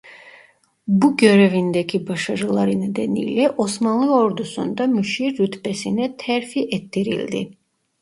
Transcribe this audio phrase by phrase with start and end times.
[0.87, 7.51] Bu görevindeki başarıları nedeniyle Osmanlı Ordusu'nda Müşir rütbesine terfi ettirildi.